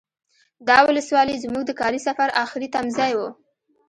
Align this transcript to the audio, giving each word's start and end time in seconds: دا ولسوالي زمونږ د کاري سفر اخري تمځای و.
دا 0.67 0.77
ولسوالي 0.87 1.35
زمونږ 1.43 1.63
د 1.67 1.71
کاري 1.81 1.99
سفر 2.07 2.29
اخري 2.43 2.67
تمځای 2.75 3.11
و. 3.15 3.19